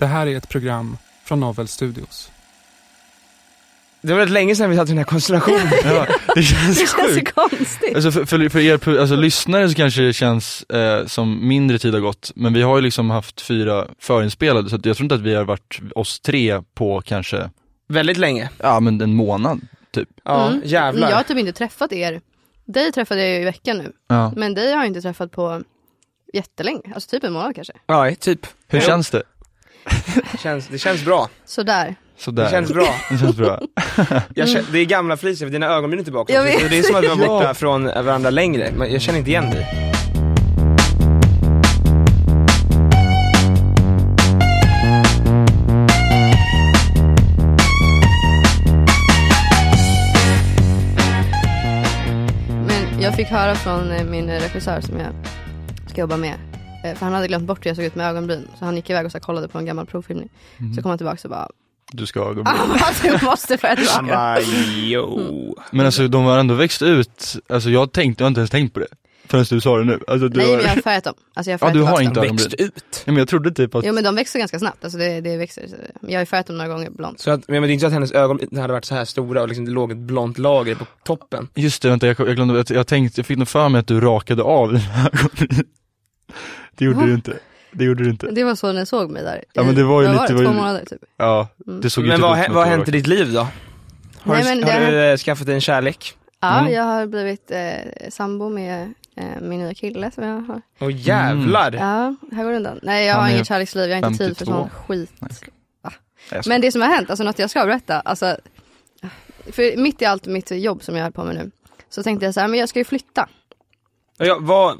[0.00, 2.30] Det här är ett program från Novel Studios.
[4.02, 5.68] Det var rätt länge sedan vi satt i den här konstellationen.
[5.84, 7.34] Ja, det känns Det känns sjukt.
[7.34, 7.94] konstigt.
[7.94, 11.94] Alltså för, för, för er alltså, lyssnare så kanske det känns eh, som mindre tid
[11.94, 15.14] har gått, men vi har ju liksom haft fyra förinspelade så att jag tror inte
[15.14, 17.50] att vi har varit oss tre på kanske,
[17.88, 18.50] Väldigt länge.
[18.58, 20.08] ja men en månad typ.
[20.24, 20.62] Ja, Mm.
[20.64, 21.10] jävlar.
[21.10, 22.20] Jag har typ inte träffat er.
[22.64, 23.92] Dig träffade jag ju i veckan nu.
[24.08, 24.32] Ja.
[24.36, 25.62] Men dig har jag inte träffat på
[26.32, 26.80] jättelänge.
[26.94, 27.72] Alltså typ en månad kanske.
[27.86, 28.46] Ja, typ.
[28.68, 28.86] Hur Jo.
[28.86, 29.22] känns det?
[30.32, 31.28] Det känns, det känns bra.
[31.44, 31.94] Sådär.
[32.18, 32.44] Sådär.
[32.44, 32.94] Det känns bra.
[33.10, 33.60] Det känns bra.
[34.34, 36.34] Jag känner, det är gamla Felicia, för dina ögonbryn är också.
[36.42, 36.70] vet.
[36.70, 37.26] Det är som att vi var Ja.
[37.26, 39.66] borta från varandra längre, men jag känner inte igen dig.
[52.66, 55.12] Men jag fick höra från eh, min regissör som jag
[55.90, 56.34] ska jobba med.
[56.84, 58.48] Eh, För han hade glömt bort hur jag såg ut med ögonbryn.
[58.58, 60.28] Så han gick iväg och så kollade på en gammal provfilmning.
[60.76, 61.48] Så kom han tillbaka och bara,
[61.92, 64.16] Du ska ha ah, du måste få ett Han ögon.
[64.16, 64.40] bara,
[64.76, 65.56] jo.
[65.70, 68.74] Men alltså de har ändå växt ut, alltså jag tänkte, jag har inte ens tänkt
[68.74, 68.86] på det.
[69.24, 70.00] Förrän du sa det nu.
[70.08, 70.56] Alltså, du Nej har...
[70.56, 71.14] men jag har färgat dem.
[71.34, 72.36] Alltså jag har Ja, färgat du dem har inte ögonbryn.
[72.36, 73.02] Växt ut.
[73.04, 74.84] Ja, men jag trodde typ att, Jo men de växer ganska snabbt.
[74.84, 75.64] Alltså det, det växer.
[76.00, 77.20] Jag har ju färgat dem några gånger blont.
[77.20, 79.42] Så att, men det är inte så att hennes ögon hade varit så här stora
[79.42, 81.48] och liksom det låg ett blont lager på toppen.
[81.54, 83.86] just det, vänta jag, jag glömde, jag, jag tänkte, jag fick nog för mig att
[83.86, 85.64] du rakade av dina ögonbryn.
[86.80, 87.38] Det gjorde du inte.
[87.72, 88.26] Det gjorde du inte.
[88.30, 89.44] Det var så ni såg mig där.
[89.52, 90.34] Ja, men det var ju Vad lite- det?
[90.34, 91.00] var ju- Två månader typ.
[91.16, 91.80] Ja, Mm.
[91.80, 93.40] det såg ju Men typ vad, ut vad har hänt i ditt liv då?
[93.40, 96.14] Har, Nej, du, har det du eh, skaffat en kärlek?
[96.40, 96.72] Ja, Mm.
[96.72, 100.62] jag har blivit eh, sambo med eh, min nya kille som jag har.
[100.80, 101.72] Åh jävlar!
[101.72, 102.80] Ja, här går det undan.
[102.82, 104.52] Nej jag Han har är inget kärleksliv, jag har inte tid för 52.
[104.60, 105.12] sån skit.
[105.18, 105.30] Nej,
[106.30, 108.36] jag Men det som har hänt, alltså något jag ska berätta, alltså,
[109.52, 111.50] för mitt i allt mitt jobb som jag höll på med nu,
[111.88, 113.28] så tänkte jag så här, men jag ska ju flytta.
[114.18, 114.78] Ja, vad,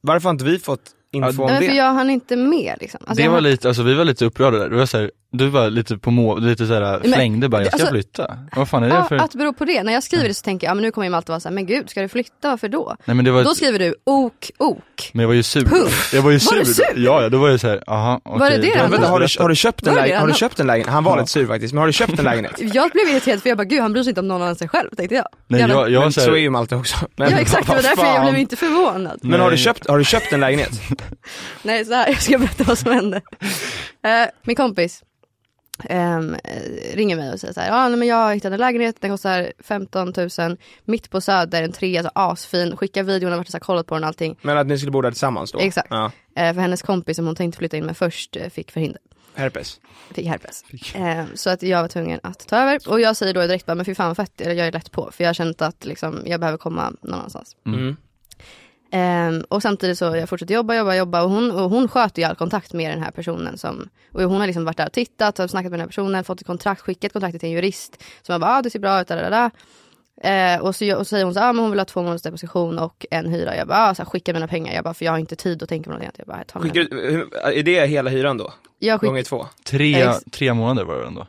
[0.00, 1.76] varför har inte vi fått info om Nej, men för det?
[1.76, 3.00] jag hann inte med liksom.
[3.06, 4.70] Alltså, det var lite, alltså vi var lite upprörda där.
[4.70, 7.66] Det var så här, du var lite på må, lite såhär Men- flängde bara, jag
[7.72, 8.38] ska alltså- flytta.
[8.56, 9.16] Vad fan är det Ja, för?
[9.16, 9.82] att bero på det.
[9.82, 11.54] När jag skriver det så tänker jag, ja, men nu kommer ju Malte vara såhär,
[11.54, 12.96] men gud, ska du flytta, varför då?
[13.04, 15.10] Nej men det var, Då skriver du ok, ok.
[15.12, 15.64] men jag var ju sur.
[15.64, 16.10] Puff.
[16.14, 16.72] Jag var ju Var du sur.
[16.74, 16.84] sur?
[17.04, 18.38] Ja, ja, då var jag såhär, aha okej.
[18.40, 20.20] Var det det jag Vänta, har, du, har du köpt en lägenhet?
[20.20, 20.92] Har du köpt en lägenhet?
[20.92, 21.20] Han var Ja.
[21.20, 22.52] lite sur faktiskt, men har du köpt en lägenhet?
[22.74, 24.56] Jag blev irriterad för jag bara, gud han bryr sig inte om någon annan än
[24.56, 25.24] sig själv, tänkte jag.
[25.46, 26.96] Nej jag, jag var men så är såhär, ju Malte också.
[27.16, 29.20] Men ja exakt, det var därför jag blev inte förvånad.
[29.22, 30.70] Men har du, köpt, har du köpt en lägenhet?
[31.62, 33.16] Nej, så här, jag ska berätta vad som hände.
[34.04, 34.10] Eh,
[34.42, 35.02] min kompis
[35.88, 38.60] ehm, eh, ringer mig och säger så här, ja nej, men jag har hittat en
[38.60, 43.38] lägenhet, den kostar 15 000, mitt på Söder, en trea, alltså asfin, skickar videon, har
[43.38, 44.38] varit och så här, kollat på den och allting.
[44.42, 45.58] Men att ni skulle bo där tillsammans då?
[45.58, 45.88] Exakt.
[45.90, 46.10] Ja.
[46.36, 49.00] Eh, för hennes kompis som hon tänkte flytta in med först eh, fick förhinder.
[49.34, 49.80] Herpes.
[50.14, 50.64] Fick herpes.
[50.94, 52.88] Eh, så att jag var tvungen att ta över.
[52.88, 54.90] Och jag säger då direkt bara, men fy fan vad fett, eller jag är lätt
[54.90, 55.10] på.
[55.12, 57.56] För jag har känt att liksom, jag behöver komma någon annanstans.
[57.66, 57.96] Mm.
[59.34, 62.28] Ehm, och samtidigt så jag fortsätter jobba, jobba, jobba och hon, och hon sköter ju
[62.28, 63.58] all kontakt med den här personen.
[63.58, 66.24] Som, och hon har liksom varit där och tittat, och snackat med den här personen,
[66.24, 68.02] fått ett kontrakt, skickat kontraktet till en jurist.
[68.22, 69.50] Som har bara, ah, det ser bra ut, där, där, där.
[70.22, 72.22] Eh, och, så, och så säger hon så ah, men hon vill ha två månaders
[72.22, 73.56] deposition och en hyra.
[73.56, 74.74] Jag bara, ah, så här, skicka mina pengar.
[74.74, 76.14] Jag bara, för jag har inte tid att tänka på något annat.
[76.18, 78.52] Jag bara, ta mina Skickar, du- hur- är det hela hyran då?
[78.78, 79.46] jag skick, Gånger två?
[79.64, 81.26] tre, tre månader var det ändå.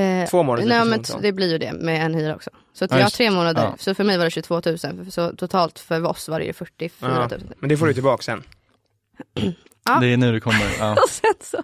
[0.00, 2.50] Eh, Två månaders Nej men det blir ju det med en hyra också.
[2.72, 3.74] Så att Ja, jag har tre månader, ja.
[3.78, 4.78] så för mig var det 22 000.
[5.10, 7.28] Så totalt för oss var det ju 44 000.
[7.30, 7.54] Ja.
[7.58, 8.42] Men det får du tillbaka sen.
[9.84, 10.00] Ja.
[10.00, 10.92] Det är nu det kommer, ja.
[11.04, 11.62] Och sen så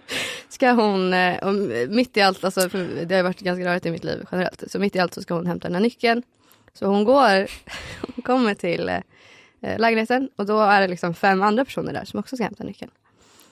[0.49, 1.55] ska hon, eh, och
[1.88, 4.79] mitt i allt, alltså, för det har varit ganska rörigt i mitt liv generellt, så
[4.79, 6.23] mitt i allt så ska hon hämta den här nyckeln.
[6.73, 7.50] Så hon går,
[8.15, 12.21] hon kommer till eh, lägenheten och då är det liksom fem andra personer där som
[12.21, 12.91] också ska hämta nyckeln.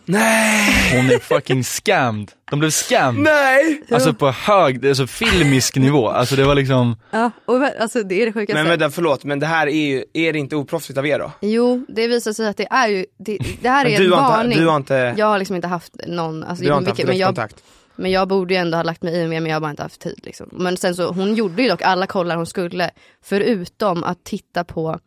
[0.05, 0.97] Nej!
[0.97, 2.31] Hon är fucking scammed.
[2.51, 3.23] De blev scammed.
[3.23, 3.83] Nej!
[3.91, 6.09] Alltså på hög, alltså filmisk nivå.
[6.09, 8.55] Alltså det var liksom, Ja, och alltså det är det sjukaste.
[8.55, 11.33] Men vänta, förlåt, men det här är ju, är det inte oproffsigt av er då?
[11.41, 14.19] Jo, det visar sig att det är ju, det, det här är en du har
[14.19, 14.59] inte- varning.
[14.59, 17.09] du har inte- Jag har liksom inte haft någon, alltså, Du har inte haft mycket,
[17.09, 17.65] men, jag, direktkontakt?
[17.97, 19.83] men jag borde ju ändå ha lagt mig i mer men jag har bara inte
[19.83, 20.49] haft tid liksom.
[20.53, 22.91] Men sen så, hon gjorde ju dock alla kollar hon skulle,
[23.25, 24.99] förutom att titta på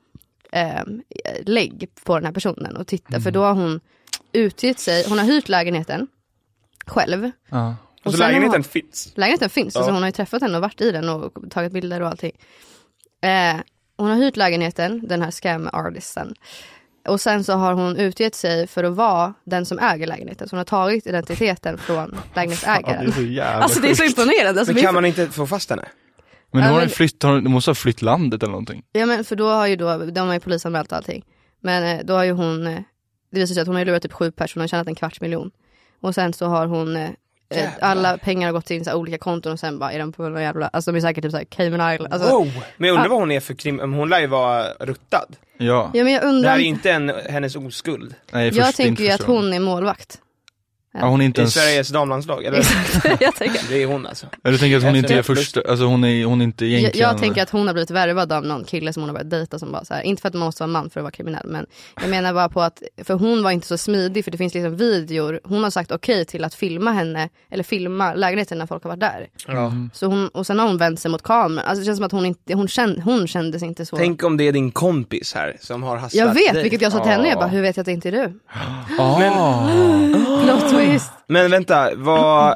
[0.51, 0.81] eh,
[1.45, 3.21] lägg på den här personen och titta, Mm.
[3.21, 3.79] för då har hon
[4.31, 6.07] utgett sig, hon har hyrt lägenheten
[6.85, 7.31] själv.
[7.50, 7.75] ja.
[8.01, 9.12] Och Alltså sen har lägenheten hon- finns?
[9.15, 9.79] Lägenheten finns, Ja.
[9.81, 12.31] alltså hon har ju träffat henne och varit i den och tagit bilder och allting.
[13.24, 13.56] Eh,
[13.97, 16.33] hon har hyrt lägenheten, den här scam artisten.
[17.07, 20.50] Och sen så har hon utgett sig för att vara den som äger lägenheten.
[20.50, 23.07] Så hon har tagit identiteten från det lägenhetsägaren.
[23.07, 24.59] är så jävla Alltså det är så imponerande.
[24.62, 25.85] Alltså, Men kan man inte få fast henne?
[26.51, 28.83] Men hon har ju flytt, hon måste ha flytt landet eller någonting.
[28.91, 31.24] Ja men för då har ju då, de har ju polisanmält allting.
[31.62, 32.79] Men eh, då har ju hon, eh,
[33.29, 35.51] det visar sig att hon har lurat typ sju personer och tjänat en kvarts miljon.
[36.01, 37.09] Och sen så har hon, eh,
[37.50, 40.12] eh, alla pengar har gått till så här olika konton och sen bara är de
[40.12, 42.13] på någon jävla, alltså de är säkert typ såhär Cayman Island.
[42.13, 42.51] Alltså, wow!
[42.77, 45.35] Men jag undrar vad hon är för krim, hon lär ju vara ruttad.
[45.57, 45.91] Ja.
[45.94, 48.15] Ja men jag Det undrar, här är inte en, hennes oskuld.
[48.31, 50.21] Nej, jag tänker ju att hon är målvakt.
[51.01, 52.57] Ja, hon är inte I ens, Sveriges damlandslag, eller?
[52.57, 53.61] Exakt, jag tänker.
[53.69, 54.25] Det är hon alltså.
[54.44, 57.09] eller tänker att hon inte är första, alltså hon är, hon är inte Jag, egentligen
[57.09, 59.59] jag tänker att hon har blivit värvad av någon kille som hon har börjat dejta
[59.59, 61.47] som bara så här, inte för att man måste vara man för att vara kriminell
[61.47, 61.65] men
[62.01, 64.77] jag menar bara på att, för hon var inte så smidig för det finns liksom
[64.77, 68.89] videor, hon har sagt okej till att filma henne, eller filma lägenheten när folk har
[68.89, 69.27] varit där.
[69.47, 69.73] Ja.
[69.93, 72.11] Så hon, och sen har hon vänt sig mot kameran, alltså det känns som att
[72.11, 73.97] hon inte, hon, kände, hon kändes inte så.
[73.97, 76.63] Tänk om det är din kompis här som har hasslat jag vet, dig.
[76.63, 77.39] vilket jag sa till henne, jag Ja.
[77.39, 78.39] bara hur vet jag att det inte är du?
[79.00, 79.69] Ah.
[80.43, 81.12] Plot twist.
[81.28, 82.56] Men vänta, vad,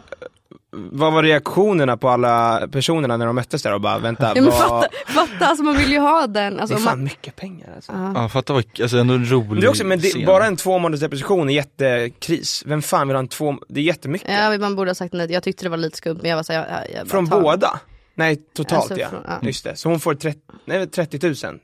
[0.72, 4.46] vad var reaktionerna på alla personerna när de möttes där och bara vänta, Ja, men
[4.46, 4.54] vad...
[4.54, 6.56] fatta, fatta, alltså man vill ju ha den.
[6.56, 7.92] Det Alltså, är om fan man, mycket pengar alltså.
[8.16, 10.26] Ja, fatta vad, alltså ändå en rolig Men det är också, men det, scen.
[10.26, 12.64] bara en två månaders depression är jättekris.
[12.66, 14.30] Vem fan vill ha en två, det är jättemycket.
[14.32, 16.44] ja, man borde ha sagt nej, jag tyckte det var lite skumt men jag var
[16.44, 17.80] såhär, jag, jag, jag Från tar- båda?
[18.16, 19.10] Nej, totalt Alltså, ja.
[19.10, 19.40] från- ja.
[19.42, 19.76] Just det.
[19.76, 21.60] Så hon får 30, nej, 30 000?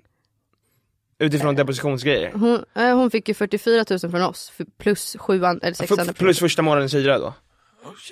[1.19, 2.31] Utifrån depositionsgrejer?
[2.33, 6.07] Hon, eh, hon fick ju 44 000 från oss, för- plus sjuan eller sexan.
[6.09, 7.33] F- plus första månadens hyra då?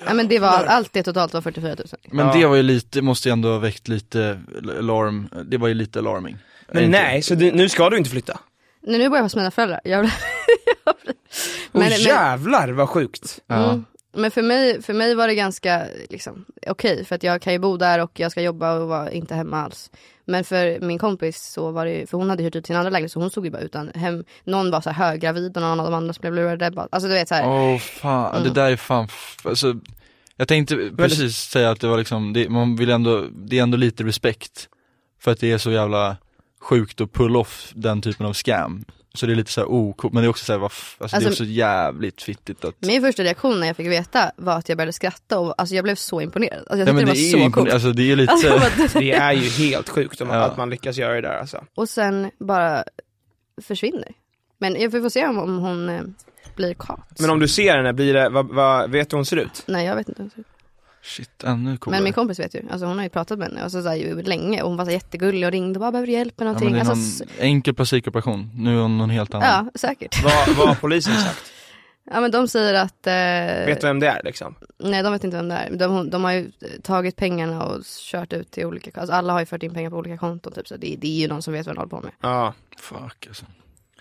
[0.06, 1.86] ja, men det var, all- allt det totalt var 44 000.
[2.10, 2.32] Men Ja.
[2.34, 4.40] det var ju lite, måste ju ändå ha väckt lite
[4.78, 6.36] alarm, det var ju lite alarming.
[6.72, 8.40] Men Inte- nej, så du, nu ska du inte flytta?
[8.82, 9.80] Nu, nu bor jag hos mina föräldrar.
[9.84, 10.10] Jag, jag,
[10.86, 10.92] Åh
[11.72, 13.40] men, men, jävlar vad sjukt!
[13.46, 13.70] Ja.
[13.70, 13.84] mm,
[14.16, 17.58] men för mig, för mig var det ganska liksom, okej för att jag kan ju
[17.58, 19.90] bo där och jag ska jobba och vara inte hemma alls.
[20.26, 23.12] Men för min kompis så var det för hon hade hyrt ut sin andra lägenhet
[23.12, 24.24] så hon stod ju bara utan hem.
[24.44, 26.70] Någon var så här höggravid och någon av de andra som blev lurade.
[26.70, 27.48] Bara- Alltså du vet så här.
[27.48, 28.42] Åh fan, Mm.
[28.48, 29.08] det där är fan,
[29.44, 29.74] alltså
[30.36, 33.76] Jag tänkte precis säga att det var liksom, det, man vill ändå, det är ändå
[33.76, 34.68] lite respekt
[35.20, 36.16] För att det är så jävla
[36.60, 38.84] sjukt att pull off den typen av scam
[39.16, 41.24] Så det är lite såhär ok, men det är också såhär, vad f- alltså, det
[41.24, 44.68] är Alltså- också jävligt fittigt att Min första reaktion när jag fick veta var att
[44.68, 46.58] jag började skratta och alltså jag blev så imponerad.
[46.58, 47.72] Alltså jag Ja tyckte men det det var är så coolt.
[47.72, 50.34] alltså det är lite, Alltså, bara- Det är ju helt sjukt om, Ja.
[50.34, 51.64] att man lyckas göra det där alltså.
[51.74, 52.84] och sen bara
[53.62, 54.08] försvinner.
[54.58, 56.00] Men jag får se om, om hon eh,
[56.56, 57.00] blir kap.
[57.18, 59.62] Men om du ser henne, blir det, vad, vad, vet du hur hon ser ut?
[59.66, 60.28] Nej jag vet inte.
[61.06, 63.64] Shit ännu coolare Men min kompis vet ju, alltså hon har ju pratat med henne
[63.64, 65.80] och så, så här, ju länge och hon var så här jättegullig och ringde och
[65.80, 66.70] bara behöver du hjälp med ja, någonting.
[66.72, 70.24] men är alltså, någon enkel plastikoperation, nu är hon någon helt annan ja säkert.
[70.24, 71.42] Vad, vad har polisen sagt?
[72.10, 74.54] Ja men de säger att, eh, Vet du vem det är liksom?
[74.78, 75.70] nej de vet inte vem det är.
[75.76, 76.50] De, de har ju
[76.82, 79.96] tagit pengarna och kört ut till olika, alltså alla har ju fört in pengar på
[79.96, 82.00] olika konton typ så det, det är ju någon som vet vad de håller på
[82.00, 82.10] med.
[82.20, 82.54] Ja.
[82.78, 83.44] Fuck alltså.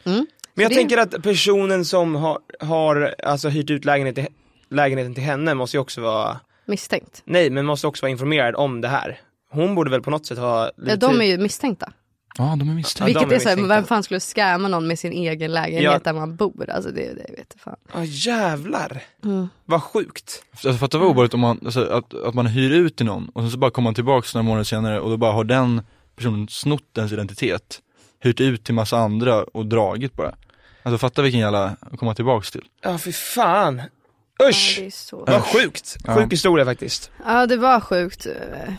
[0.04, 0.28] Mm.
[0.54, 4.28] Men jag Det- tänker att personen som har, har alltså hyrt ut lägenhet till,
[4.70, 7.22] lägenheten till henne måste ju också vara, Misstänkt.
[7.26, 9.20] nej men måste också vara informerad om det här.
[9.50, 11.92] Hon borde väl på något sätt ha lite Ja, de är ju misstänkta.
[12.38, 13.06] Ja de är misstänkta.
[13.06, 16.00] Vilket är är såhär, vem fan skulle scamma någon med sin egen lägenhet Ja.
[16.04, 16.70] där man bor?
[16.70, 17.76] Alltså det, det vet jag fan.
[17.94, 19.50] Ja jävlar, Mm.
[19.66, 20.44] vad sjukt.
[20.52, 23.42] Alltså fatta vad obehagligt om man, alltså, att, att man hyr ut till någon och
[23.42, 25.82] sen så bara kommer man tillbaks några månader senare och då bara har den
[26.16, 27.80] personen snott ens identitet,
[28.20, 30.36] hyrt ut till massa andra och dragit bara.
[30.84, 32.64] Alltså fatta vilken jävla, att komma tillbaks till.
[32.82, 33.82] Ja fy fan.
[34.38, 35.26] Ja, Usch, det är så.
[35.28, 35.98] vad sjukt.
[36.04, 36.16] Ja.
[36.16, 37.12] Sjuk historia faktiskt.
[37.26, 38.28] Ja det var sjukt.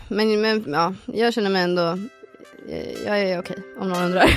[0.07, 1.97] Men, men ja, jag känner mig ändå,
[3.05, 4.29] jag är okej om någon undrar.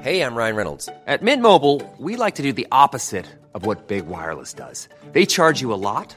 [0.00, 0.88] Hey, I'm Ryan Reynolds.
[1.06, 4.88] At Mint Mobile, we like to do the opposite of what Big Wireless does.
[5.12, 6.16] They charge you a lot,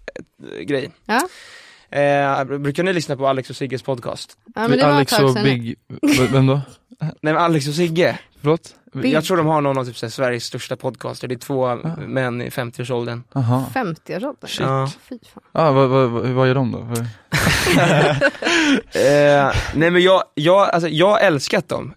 [0.61, 0.91] grej.
[1.05, 1.21] Ja.
[1.99, 4.37] Eh, brukar ni lyssna på Alex och Sigges podcast?
[4.55, 5.33] ja, men det var Alex och.
[5.33, 5.75] Big,
[6.31, 6.61] vem då?
[6.99, 8.75] Nej men Alex och Sigge, Förlåt?
[8.93, 9.13] Big.
[9.13, 11.27] jag tror de har någon av typ så här, Sveriges största podcaster.
[11.27, 11.75] Det är två
[12.07, 13.23] män i 50-årsåldern.
[13.35, 13.65] Aha.
[13.73, 14.49] 50-årsåldern.
[14.59, 14.89] Ja.
[15.09, 15.43] Fy fan.
[15.51, 16.79] Ah, vad, vad, vad, vad gör de då?
[18.99, 21.93] Eh, nej men jag, jag, alltså, jag har älskat dem.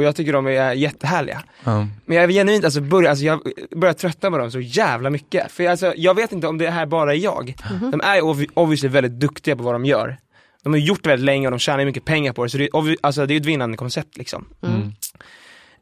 [0.00, 1.42] Och jag tycker de är jättehärliga.
[1.64, 1.86] Ja.
[2.04, 3.40] Men jag är genuint, alltså, börjar, alltså jag
[3.76, 5.52] börjar tröttna på dem så jävla mycket.
[5.52, 7.54] För jag, alltså, jag vet inte om det här bara är jag.
[7.92, 10.16] De är obvi- obviously väldigt duktiga på vad de gör.
[10.62, 12.64] De har gjort det väldigt länge och de tjänar mycket pengar på det, så det
[12.64, 14.48] är, alltså, det är ett vinnande koncept liksom.
[14.62, 14.92] Mm.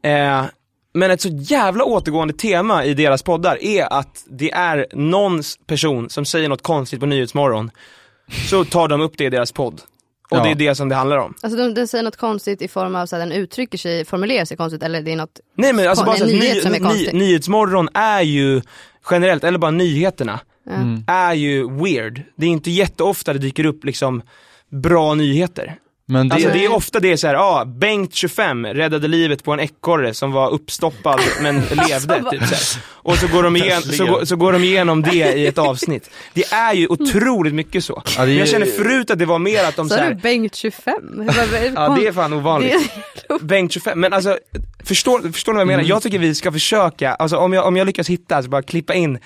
[0.01, 0.45] Eh,
[0.93, 6.09] men ett så jävla återgående tema i deras poddar är att det är någon person
[6.09, 7.71] som säger något konstigt på Nyhetsmorgon,
[8.49, 9.81] så tar de upp det i deras podd.
[10.31, 10.43] Och Ja.
[10.43, 11.33] det är det som det handlar om.
[11.41, 14.45] Alltså de, den säger något konstigt i form av så att den uttrycker sig, formulerar
[14.45, 16.79] sig konstigt eller det är något Nej men alltså bara så nyhet ny, som är
[16.79, 17.13] ny, konstig.
[17.13, 18.61] Nyhetsmorgon är ju
[19.11, 21.03] generellt, eller bara nyheterna, Mm.
[21.07, 22.21] är ju weird.
[22.35, 24.21] Det är inte jätteofta det dyker upp liksom
[24.71, 25.75] bra nyheter.
[26.11, 29.43] Men det, Alltså det är ofta det är så här, ja, Bengt 25 räddade livet
[29.43, 32.23] på en ekorre som var uppstoppad men levde.
[32.31, 32.83] typ så här.
[32.93, 36.09] Och så går, de igen, så, går- så går de igenom det i ett avsnitt.
[36.33, 38.03] Det är ju otroligt mycket så.
[38.17, 40.09] Ja, är- jag känner förut att det var mer att de så Så är här,
[40.13, 40.95] det Bengt 25?
[41.75, 42.91] ja det är fan ovanligt.
[43.41, 44.37] Bengt 25, men alltså
[44.83, 45.83] förstår, förstår ni vad jag menar?
[45.83, 48.93] Jag tycker vi ska försöka, alltså om jag, om jag lyckas hitta, alltså bara klippa
[48.93, 49.19] in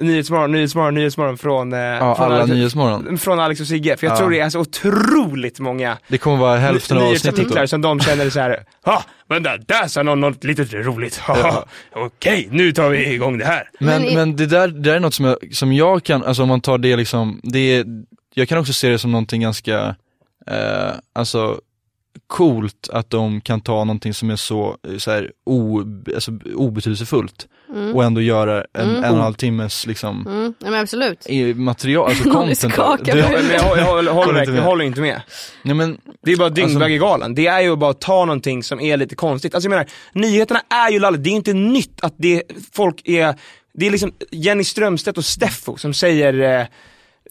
[0.00, 3.18] Nyhetsmorgon, Nyhetsmorgon, Nyhetsmorgon från, eh, ja, från, alla Alex, Nyhetsmorgon.
[3.18, 4.18] från Alex och Sigge, för jag Ja.
[4.18, 8.30] tror det är så otroligt många Det kommer vara hälften av avsnittet som de känner
[8.30, 8.64] så här.
[8.84, 13.38] ja men där, där sa någon något litet roligt, haha, okej nu tar vi igång
[13.38, 13.68] det här.
[13.80, 16.42] Men, Men men, det, där, det där är något som jag, som jag kan, alltså
[16.42, 17.84] om man tar det liksom, det är,
[18.34, 19.94] jag kan också se det som någonting ganska,
[20.46, 21.60] eh, alltså
[22.26, 25.82] coolt att de kan ta någonting som är så, så här, o,
[26.14, 27.46] alltså, obetydelsefullt
[27.94, 31.26] och ändå göra en, en och en halv timmes liksom, Mm, ja, men absolut.
[31.28, 32.74] i material, alltså content.
[32.76, 34.64] på Men jag, håller- jag, håller- håller inte jag med.
[34.64, 35.22] håller inte med.
[35.62, 38.80] Nej men, Det är bara Alltså- Dyngbaggegalan, det är ju bara att ta någonting som
[38.80, 39.54] är lite konstigt.
[39.54, 43.34] Alltså jag menar, nyheterna är ju lalligt, det är inte nytt att det, folk är,
[43.74, 46.66] det är liksom Jenny Strömstedt och Steffo som säger, eh,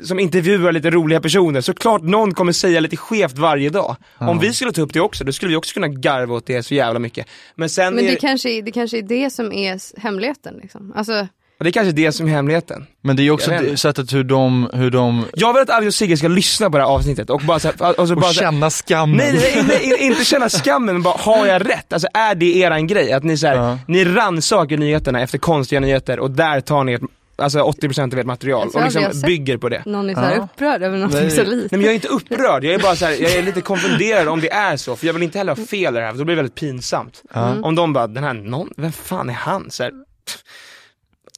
[0.04, 3.96] som intervjuar lite roliga personer, såklart någon kommer säga lite skevt varje dag.
[4.18, 6.64] Om vi skulle ta upp det också, då skulle vi också kunna garva åt det
[6.64, 7.28] så jävla mycket.
[7.56, 10.60] Men sen Men är det det, kanske, är- det kanske är det som är hemligheten
[10.62, 10.94] liksom.
[10.96, 11.28] Alltså,
[11.60, 12.86] det är kanske det som är hemligheten.
[13.02, 15.88] men det är ju också det- sättet hur de, hur de, Jag vill att Alex
[15.88, 18.28] och Sigge ska lyssna på det här avsnittet och bara så här, och så bara
[18.28, 19.18] och så här, känna skammen.
[19.18, 21.94] Nej, nej, nej, nej, inte känna skammen, men bara har jag rätt?
[21.94, 23.12] Alltså är det eran grej?
[23.12, 23.78] Att ni, så här, Ja.
[23.88, 27.02] ni rannsakar nyheterna efter konstiga nyheter och där tar ni ert,
[27.40, 29.84] alltså 80% av ert material tror och liksom bygger på det.
[29.86, 30.44] någon är så här Ja.
[30.54, 31.32] upprörd över någonting Nej.
[31.32, 31.72] så Nej litet.
[31.72, 34.42] men jag är inte upprörd, jag är bara så här, jag är lite konfunderad om
[34.42, 36.26] det är så, för jag vill inte heller ha fel i det här, för då
[36.26, 37.24] blir det väldigt pinsamt.
[37.64, 39.72] Om de bara, den här någon, vem fan är han?
[39.72, 39.92] Så här,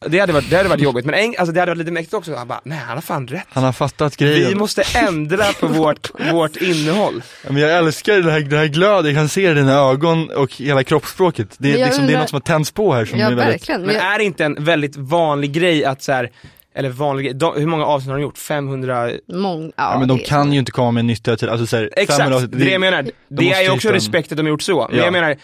[0.07, 2.13] det, hade varit, det hade varit jobbigt, men en, alltså det hade varit lite mäktigt
[2.13, 3.45] också, han bara, nej han har fan rätt.
[3.49, 4.49] Han har fattat grejen.
[4.49, 7.23] Vi måste ändra på vårt, vårt innehåll.
[7.47, 10.29] Men jag älskar det här, det här glöd, jag kan se det i dina ögon
[10.29, 11.47] och hela kroppsspråket.
[11.57, 13.35] Det, är liksom, det är undrar- något som har tänts på här som Ja är
[13.35, 13.53] väldigt...
[13.53, 13.81] verkligen.
[13.81, 16.29] Men är det inte en väldigt vanlig grej att så här,
[16.75, 18.37] eller vanlig de, hur många avsnitt har de gjort?
[18.37, 19.11] 500?
[19.33, 20.53] mång, ja, Ja, men de det kan så.
[20.53, 23.03] ju inte komma med nyttiga till, alltså såhär, Exakt, det är det jag menar.
[23.03, 23.11] Det
[23.45, 25.03] måste är ju också en- respekt att de har gjort så, men Ja.
[25.05, 25.35] jag menar,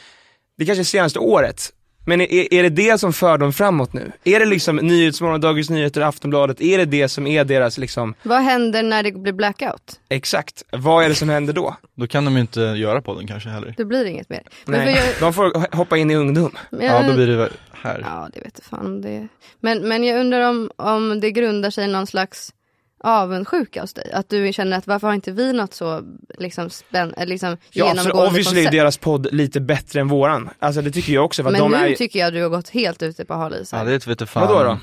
[0.57, 1.69] det kanske är senaste året.
[2.07, 4.11] Men är, är det det som för dem framåt nu?
[4.23, 8.41] Är det liksom Nyhetsmorgon, Dagens Nyheter, Aftonbladet, är det det som är deras liksom, Vad
[8.41, 9.99] händer när det blir blackout?
[10.09, 11.75] exakt, vad är det som händer då?
[11.95, 13.73] Då kan de ju inte göra podden kanske heller.
[13.77, 14.43] Det blir inget mer.
[14.65, 16.57] Men Nej, jag, de får hoppa in i ungdom.
[16.69, 18.01] men Ja, jag, då blir det här.
[18.05, 19.27] Ja, det vet jag fan om det
[19.59, 22.53] men, men jag undrar om, om det grundar sig i någon slags
[22.99, 24.11] avundsjuka hos dig?
[24.13, 26.01] Att du känner att varför har inte vi något så
[26.39, 30.49] liksom, spänn, eller liksom Ja, genomgående obviously är deras podd lite bättre än våran.
[30.59, 32.69] Alltså det tycker jag också, Men de nu är tycker jag att du har gått
[32.69, 33.71] helt ute på hal is.
[33.73, 34.47] Ja, det vet jag fan.
[34.47, 34.79] Vadå då?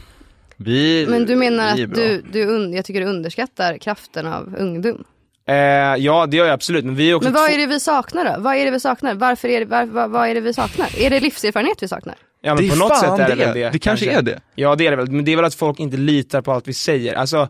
[0.57, 5.05] Vi, Men du menar att du, du un, jag tycker du underskattar kraften av ungdom?
[5.47, 5.55] Eh,
[5.99, 7.81] ja det gör jag absolut, men vi är också Men vad två- är det vi
[7.81, 8.41] saknar då?
[8.41, 9.15] Vad är det vi saknar?
[9.15, 10.89] Varför är det, var, vad, vad är det vi saknar?
[10.99, 12.15] Är det livserfarenhet vi saknar?
[12.43, 13.45] Ja men Det på något sätt är det det.
[13.47, 13.71] väl det.
[13.71, 14.41] Det kanske är det.
[14.55, 16.69] Ja det är det väl, men det är väl att folk inte litar på allt
[16.69, 17.15] vi säger.
[17.15, 17.49] Alltså,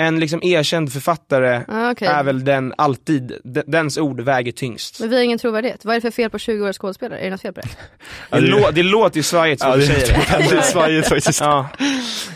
[0.00, 2.08] En liksom erkänd författare Ah, okej.
[2.08, 5.00] är väl den alltid, de- dens ord väger tyngst.
[5.00, 5.84] Men vi har ingen trovärdighet.
[5.84, 7.18] Vad är det för fel på 20-åriga skådespelare?
[7.18, 7.68] Är det något fel på det?
[8.30, 10.06] Det, lå, det låter ju svajigt Ja, du det, säger
[10.38, 10.46] det.
[10.50, 11.40] det är svajigt faktiskt.
[11.40, 11.68] Ja,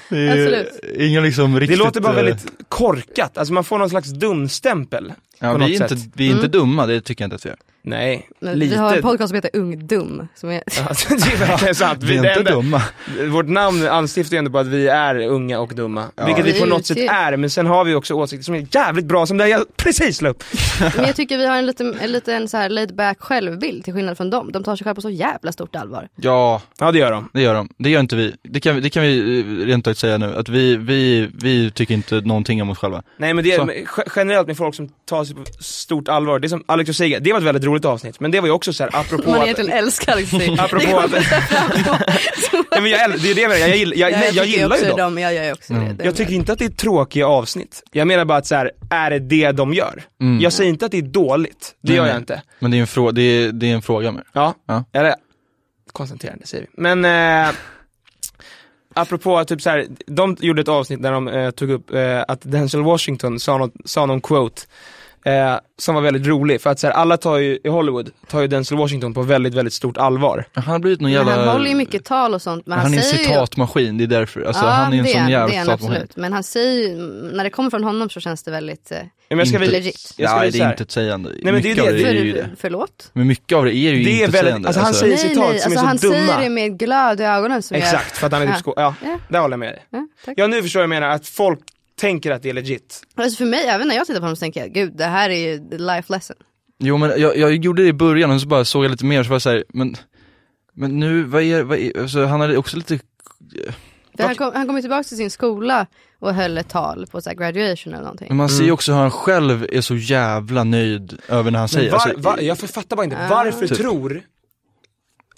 [0.09, 0.80] Det är Absolut.
[0.99, 1.78] Ingen liksom det riktigt...
[1.78, 5.12] låter bara eh, väldigt korkat, alltså man får någon slags dumstämpel.
[5.38, 6.12] Ja, på vi, är något inte, sätt.
[6.14, 6.50] vi är inte Mm.
[6.50, 7.56] dumma, det tycker jag inte att vi är.
[7.87, 8.71] Nej, Men lite.
[8.75, 10.29] Vi har en podcast som heter Ung Dum.
[10.35, 10.55] Som är...
[10.67, 12.03] Ja, det är verkligen sant.
[12.03, 12.83] Vi är det inte dumma.
[13.29, 16.05] Vårt namn anstiftar ju ändå på att vi är unga och dumma.
[16.17, 16.26] Ja.
[16.26, 18.67] Vilket vi Vi på något sätt är, men sen har vi också åsikter som är
[18.71, 20.45] jävligt bra, som det jag precis la upp.
[20.97, 23.95] Men jag tycker vi har en liten, en liten så här laid back självbild till
[23.95, 24.53] skillnad från dem.
[24.53, 26.09] De tar sig själva på så jävla stort allvar.
[26.17, 27.29] Ja, Ja det gör de.
[27.33, 27.69] det gör de.
[27.79, 28.35] Det gör inte vi.
[28.43, 31.71] Det kan, vi- det kan vi eh, rent ut säga nu, att vi, vi, vi
[31.71, 33.03] tycker inte någonting om oss själva.
[33.17, 34.03] Nej men det är Så.
[34.17, 37.19] generellt med folk som tar sig på stort allvar, det är som Alex och Sigge,
[37.19, 39.38] det var ett väldigt roligt avsnitt, men det var ju också så här, apropå Man
[39.38, 40.40] att, egentligen älskar liksom.
[40.59, 41.11] apropå att,
[42.71, 44.97] nej, men jag, det är det jag jag, gill- jag, nej, jag gillar ju dem.
[44.99, 45.19] dem.
[45.19, 45.97] Jag gör ju också Mm.
[45.97, 46.04] det.
[46.04, 47.83] Jag tycker inte att det är tråkiga avsnitt.
[47.93, 50.02] Jag menar bara att så här, är det det de gör?
[50.21, 50.40] Mm.
[50.40, 52.12] Jag säger inte att det är dåligt, det Nej, gör nej.
[52.12, 52.43] jag inte.
[52.59, 54.23] Men det är en, frå, det är, det är en fråga med.
[54.33, 54.85] Ja, Ja.
[54.93, 55.14] eller
[55.93, 56.83] koncentrerande säger vi.
[56.83, 57.04] Men
[57.49, 57.54] eh,
[58.95, 62.40] apropå typ så här, de gjorde ett avsnitt där de eh, tog upp eh, att
[62.43, 64.62] Denzel Washington sa, något, sa någon quote
[65.25, 68.40] eh, som var väldigt rolig, för att så här, alla tar ju, i Hollywood, tar
[68.40, 70.45] ju Denzel Washington på väldigt, väldigt stort allvar.
[70.54, 71.37] Han har blivit någon Men jävla...
[71.45, 72.66] han håller ju mycket tal och sånt.
[72.66, 74.43] Men han, han är en säger citatmaskin, det är därför.
[74.43, 75.90] Alltså ja, han är en det sån det är jävla han citatmaskin.
[75.97, 76.16] absolut.
[76.16, 76.97] Men han säger ju,
[77.33, 79.73] när det kommer från honom så känns det väldigt eh, Men jag ska Inte- väl,
[79.83, 80.14] legit.
[80.16, 81.31] jag ska Nej det är inte ett sägande.
[81.43, 82.50] men det är mycket det- av det är ju För, det.
[82.59, 83.11] förlåt?
[83.12, 84.69] Men mycket av det är ju Det är inte väldigt- sägande.
[84.69, 86.33] alltså, han säger- Nej, citat nej, som är alltså så han dumma.
[86.33, 87.76] säger det med glöd i ögonen som.
[87.76, 88.73] Exakt, för att han är typ Ja.
[88.76, 89.19] ja, Ja.
[89.28, 89.83] där håller jag med dig.
[89.90, 90.35] Ja, tack.
[90.38, 91.61] Ja nu förstår jag menar, att folk
[91.97, 93.03] tänker att det är legit.
[93.15, 95.31] Alltså för mig, även när jag tittar på honom så tänker jag, gud det här
[95.31, 96.37] är ju the life lesson.
[96.79, 99.23] Jo men jag, jag gjorde det i början och så bara såg jag lite mer
[99.23, 99.97] så var jag såhär, men,
[100.75, 102.99] men nu, vad är, vad är alltså, han hade också lite,
[104.17, 105.87] För han, kom, han kom tillbaka till sin skola
[106.19, 108.29] och höll ett tal på så här graduation eller någonting.
[108.29, 111.63] men man ser ju också hur han själv är så jävla nöjd över när han
[111.63, 113.29] Men säger, var, alltså, var, jag fattar bara inte, Ah.
[113.31, 113.79] varför Typ.
[113.79, 114.23] tror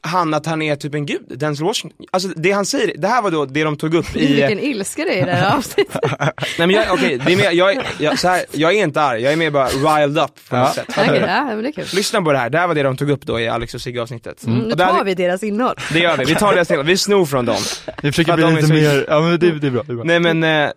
[0.06, 2.06] han att han är typ en gud, Denzel Washington?
[2.10, 4.26] Alltså det han säger, det här var då det de tog upp i...
[4.36, 6.00] Vilken ilska det är i det här avsnittet.
[6.20, 9.22] Nej men jag, okej, det är mer, jag, jag, så här, jag är inte arg,
[9.22, 10.72] jag är mer bara riled up på något Ja.
[10.72, 10.84] sätt.
[10.88, 11.84] Okej, ja, det är kul.
[11.94, 13.80] Lyssna på det här, det här var det de tog upp då i Alex och
[13.80, 14.46] Sigge avsnittet.
[14.46, 15.74] Mm, nu tar vi deras innehåll.
[15.92, 17.56] Det gör vi, vi tar deras del, vi snor från dem.
[18.02, 19.96] vi försöker för bli lite så- mer, ja men det, det är bra, det är
[19.96, 20.04] bra.
[20.04, 20.70] Nej men, eh, eh,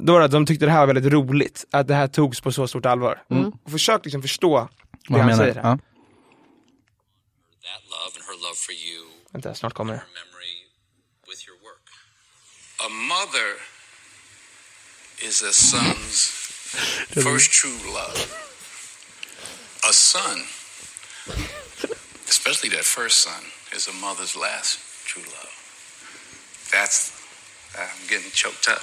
[0.00, 2.40] då var det att de tyckte det här var väldigt roligt, att det här togs
[2.40, 3.18] på så stort allvar.
[3.30, 3.44] Mm.
[3.64, 4.68] Och försök liksom förstå Vad
[5.08, 5.42] det han han menar.
[5.44, 5.62] säger här.
[5.70, 5.78] Ja.
[8.02, 10.00] That love and her love for you, Vänta, snart kommer det.
[10.00, 10.66] her memory
[11.28, 11.82] with your work.
[12.86, 13.56] A mother
[15.28, 16.26] is a son's
[17.22, 18.16] first true love.
[19.88, 20.38] A son,
[22.28, 23.42] especially that first son,
[23.76, 25.52] is a mother's last true love.
[26.72, 27.12] That's,
[27.78, 28.82] I'm getting choked up.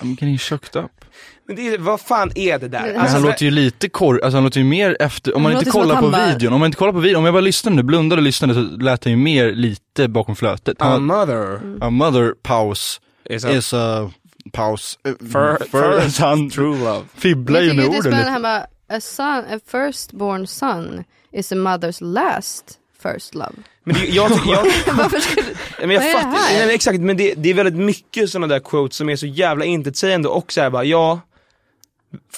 [0.00, 1.04] I'm getting choked up.
[1.46, 2.82] Men det är, vad fan är det där?
[2.82, 5.52] Men Alltså, han låter ju lite korr, alltså han låter ju mer efter, om man
[5.52, 7.76] inte kollar på bara- videon, om man inte kollar på videon, om jag bara lyssnade
[7.76, 10.82] nu, blundade och lyssnade så lät han ju mer lite bakom flötet.
[10.82, 13.00] a Han, mother a mother pause
[13.30, 14.10] is a is a
[14.52, 14.98] pause.
[15.32, 17.00] För- för, first han true love.
[17.14, 18.30] fibblar ju med orden lite.
[18.30, 22.64] han bara, a, son, a firstborn son is a mother's last
[23.02, 23.52] first love.
[23.84, 24.64] Men det, jag, jag,
[24.96, 25.46] Varför skulle...
[25.80, 28.96] men jag fattar, nej, men exakt, men det, det är väldigt mycket sådana där quotes
[28.96, 31.20] som är så jävla intetsägande och så här bara, ja,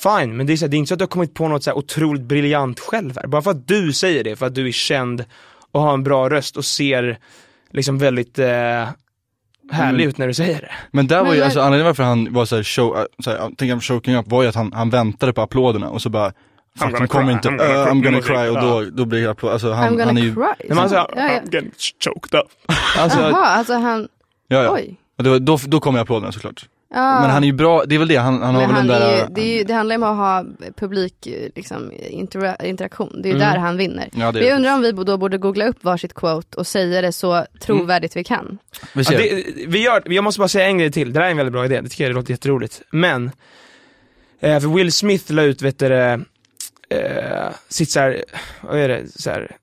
[0.02, 1.48] fine, men det är, så här, det är inte så att du har kommit på
[1.48, 3.26] något så här otroligt briljant själv här.
[3.26, 5.24] Bara för att du säger det, för att du är känd
[5.72, 7.18] och har en bra röst och ser
[7.72, 8.46] liksom väldigt eh,
[9.70, 10.08] härlig Mm.
[10.08, 10.70] ut när du säger det.
[10.90, 13.38] Men där var Men ju, alltså anledningen varför han var såhär, show, äh, så här,
[13.38, 16.32] jag tänker choking up var ju att han, han väntade på applåderna och så bara
[16.78, 17.92] Fuck, han kommer inte, I'm gonna uh, cry.
[17.92, 20.68] I'm gonna cry och då, då blir det applåd, alltså han, han är ju, cry.
[20.68, 21.22] Men säger, ja, ja.
[21.22, 21.70] I'm getting
[22.04, 22.46] choked up.
[22.98, 24.08] Alltså, Jaha, alltså han,
[24.48, 24.96] ja ja, oj.
[25.18, 26.66] och då, då, då kommer applåderna såklart.
[26.94, 27.20] Ja.
[27.20, 28.96] Men han är ju bra, det är väl det, han, han har väl han den
[28.96, 30.44] är där, ju, det, är ju, det handlar ju om att ha
[30.76, 33.52] publik liksom, intera- interaktion, det är ju Mm.
[33.52, 34.08] där han vinner.
[34.12, 37.12] ja det jag undrar om vi då borde googla upp varsitt quote och säga det
[37.12, 38.58] så trovärdigt vi kan.
[38.94, 41.30] vi Ja, det, vi gör, jag måste bara säga en grej till, det där är
[41.30, 42.82] en väldigt bra idé, det tycker jag det låter jätteroligt.
[42.92, 43.30] Men,
[44.40, 46.18] eh, för Will Smith la ut, vet du, eh,
[47.68, 48.24] sitt såhär,
[48.60, 49.56] vad är det, så här,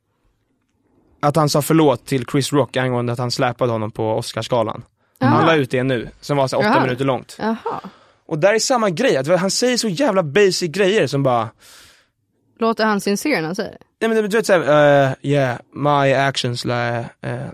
[1.19, 4.83] att han sa förlåt till Chris Rock angående att han släpade honom på Oscarsgalan.
[5.29, 6.81] Han la ut det nu, som var så åtta Jaha.
[6.83, 7.35] minuter långt.
[7.39, 7.79] Jaha.
[8.25, 11.49] Och där är samma grej, att han säger så jävla basic grejer som bara,
[12.59, 13.77] Låter han sincere när han säger det?
[14.07, 14.59] nej men du vet såhär,
[15.07, 17.05] uh, yeah, my actions la, uh,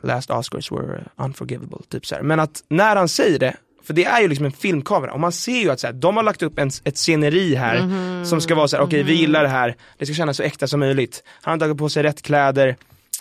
[0.04, 2.22] last Oscars were unforgivable, typ såhär.
[2.22, 5.32] Men att när han säger det, för det är ju liksom en filmkamera, och man
[5.32, 8.26] ser ju att såhär, de har lagt upp en, ett sceneri här Mhm.
[8.26, 10.80] som ska vara såhär, okej vi gillar det här, det ska kännas så äkta som
[10.80, 11.24] möjligt.
[11.42, 12.76] Han har tagit på sig rätt kläder,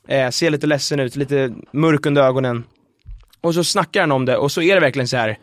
[0.09, 2.65] eh, ser lite ledsen ut, lite mörk under ögonen.
[3.47, 5.39] Och så snackar han om det, och så är det verkligen så här.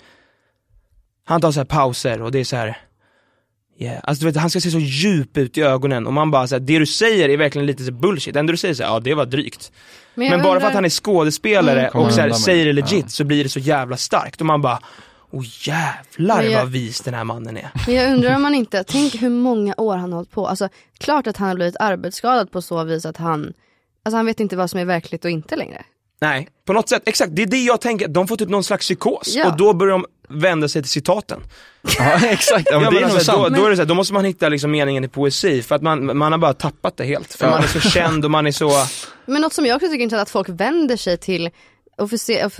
[1.26, 2.78] Han tar så här pauser och det är så här.
[3.80, 4.00] Yeah.
[4.04, 6.56] Alltså du vet, han ska se så djup ut i ögonen och man bara så
[6.56, 8.34] här, det du säger är verkligen lite så bullshit.
[8.34, 9.72] Det enda du säger så här, ja det var drygt.
[10.16, 12.06] Men, jag bara för undrar- att han är skådespelare Mm.
[12.06, 14.80] Och så här, säger det legit så blir det så jävla starkt och man bara,
[15.32, 17.70] oh jävlar Men jag- vad vis den här mannen är.
[17.88, 20.48] Men jag undrar om man inte, tänk hur många år han har hållit på.
[20.48, 23.54] Alltså klart att han har blivit arbetsskadad på så vis att han,
[24.04, 25.84] alltså han vet inte vad som är verkligt och inte längre.
[26.22, 28.86] Nej, på något sätt, exakt, det är det jag tänker, de får typ någon slags
[28.86, 29.48] psykos Ja.
[29.52, 31.40] och då börjar de vända sig till citaten.
[31.98, 33.56] Ja exakt, ja, men det är nog alltså, då, sant.
[33.56, 35.82] då, är det så här, då måste man hitta liksom meningen i poesi, för att
[35.82, 37.34] man, man har bara tappat det helt.
[37.34, 37.52] För Ja.
[37.52, 38.72] man är så känd och man är så,
[39.26, 41.50] Men något som jag också tycker är intressant att folk vänder sig till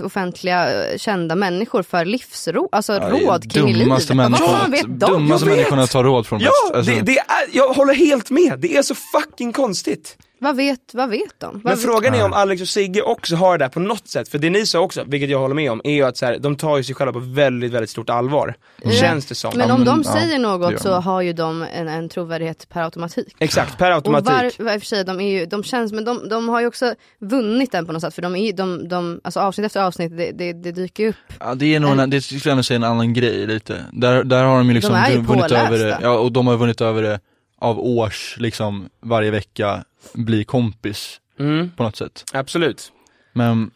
[0.04, 3.80] offentliga eh, kända människor för livsråd, alltså Ja, råd kring livet.
[4.08, 4.98] dummaste de?
[4.98, 6.74] dummaste människorna att ta råd från ja, bäst.
[6.76, 10.16] Alltså, det, det är, jag håller helt med, det är så fucking konstigt.
[10.44, 11.52] Vad vet, vad vet de?
[11.52, 14.08] Men Vad vet- frågan är om Alex och Sigge också har det där på något
[14.08, 16.26] sätt, för det ni sa också, vilket jag håller med om, är ju att så
[16.26, 18.54] här, de tar ju sig själva på väldigt, väldigt stort allvar.
[19.00, 19.52] Känns det som.
[19.56, 22.82] Men om men- de ja, säger något så har ju de en, en trovärdighet per
[22.82, 23.34] automatik.
[23.38, 24.58] Exakt, per Och automatik.
[24.58, 26.66] var, var, och för sig, de, är ju, de känns, men de, de har ju
[26.66, 29.80] också vunnit den på något sätt för de är ju- de, de, alltså avsnitt efter
[29.82, 31.16] avsnitt, det, det, det dyker ju upp.
[31.40, 33.84] Ja det är nog, en, det skulle jag ändå säga en annan grej lite.
[33.92, 36.80] Där, där har de ju liksom De vunnit över det, ja och de har vunnit
[36.80, 37.20] över det
[37.64, 42.24] av års, liksom varje vecka bli kompis Mm, på något sätt.
[42.32, 42.92] absolut.
[43.32, 43.70] Men,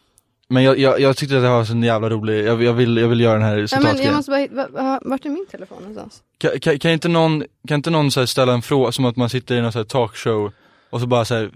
[0.49, 2.97] men jag, jag, jag tyckte att det var så en jävla rolig, jag, jag, vill,
[2.97, 4.05] jag vill göra den här Ja, men citatgrejen.
[4.05, 6.23] jag måste bara, va, va, vart är min telefon någonstans?
[6.37, 9.15] Kan, kan, kan inte någon, kan inte någon så här ställa en fråga, som att
[9.15, 10.51] man sitter i någon så här talkshow
[10.89, 11.49] och så bara så här,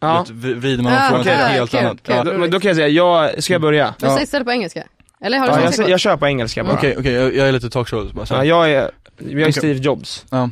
[0.00, 0.26] Ja.
[0.28, 2.02] vet, vrider man Ah, frågan något helt kul, annat.
[2.02, 2.14] kul.
[2.16, 2.24] Ja.
[2.24, 3.94] Då, men då kan jag säga, jag, ska jag börja?
[4.00, 4.16] Men Ja.
[4.16, 4.84] säg istället på engelska.
[5.20, 6.72] Eller har du Ja, jag, jag kör på engelska bara.
[6.76, 9.52] Okej, okej, jag, jag är lite talkshow, bara så Ja, jag är, jag är.
[9.52, 10.26] Steve Jobs.
[10.30, 10.50] Ja.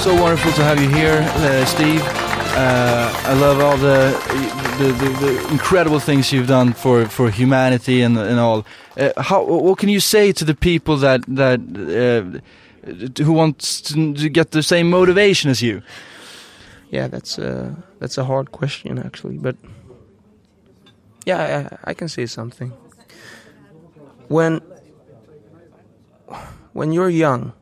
[0.00, 2.00] So wonderful to have you here, uh, Steve.
[2.00, 4.16] Uh, I love all the
[4.78, 8.64] the, the the incredible things you've done for, for humanity and and all.
[8.96, 14.30] Uh, how what can you say to the people that that uh, who wants to,
[14.30, 15.82] get the same motivation as you?
[16.88, 19.56] Yeah, that's a, that's a hard question actually, but
[21.26, 22.72] yeah, I, I can say something.
[24.28, 24.62] When
[26.72, 27.52] when you're young,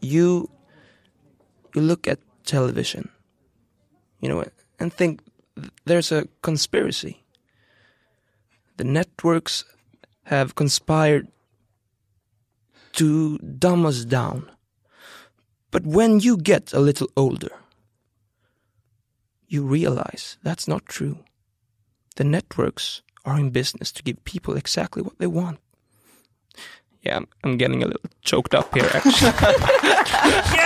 [0.00, 0.48] you
[1.76, 3.10] you look at television,
[4.20, 4.44] you know,
[4.80, 5.20] and think
[5.84, 7.22] there's a conspiracy.
[8.78, 9.64] The networks
[10.24, 11.28] have conspired
[12.92, 14.50] to dumb us down.
[15.70, 17.52] But when you get a little older,
[19.48, 21.18] you realize that's not true.
[22.16, 25.58] The networks are in business to give people exactly what they want.
[27.02, 29.32] Yeah, I'm, I'm getting a little choked up here actually.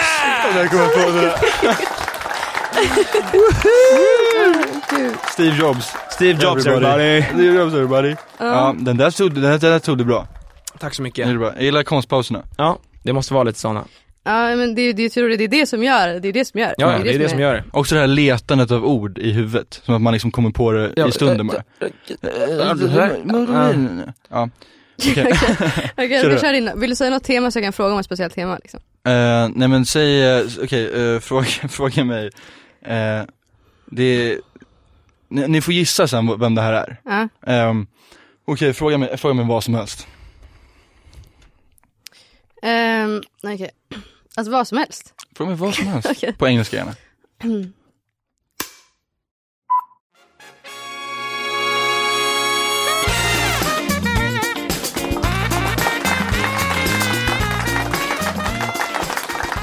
[5.33, 5.87] Steve Jobs.
[6.11, 7.23] Steve Jobs everybody.
[7.23, 8.17] Steve Jobs everybody.
[8.39, 10.27] Ja, den där tog, den där, den där tog du bra.
[10.79, 11.29] Tack så Det mycket.
[11.29, 11.53] är bra.
[11.55, 12.43] Jag gillar konstpauserna.
[12.57, 13.85] Ja, det måste vara lite såna.
[14.25, 16.61] Ja men det, det, tror du, det är det som gör det, är det som
[16.61, 17.65] gör Ja, det är det som gör det.
[17.73, 21.09] Också det här letandet av ord i huvudet, som att man liksom kommer på det
[21.09, 21.63] i stunden bara.
[24.31, 24.49] Ja.
[25.11, 25.33] Okej.
[25.93, 26.71] Okej, vi kör in.
[26.77, 28.81] Vill du säga något tema så jag kan fråga om ett speciellt tema liksom?
[29.05, 32.31] Eh, nej men säg, eh, okej, eh, fråga, fråga mig.
[32.83, 33.23] Eh,
[33.87, 34.41] det är,
[35.29, 37.01] ni, ni får gissa sen vem det här är.
[37.05, 37.29] Ja.
[37.53, 37.87] Ehm,
[38.45, 40.07] okej, fråga, mig, fråga mig vad som helst.
[42.63, 43.71] Um, Okej,
[44.35, 45.15] alltså vad som helst.
[45.37, 46.25] Fråga mig vad som helst.
[46.39, 46.95] På engelska gärna.